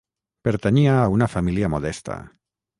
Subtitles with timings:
[0.47, 2.21] Pertanyia a una família modesta.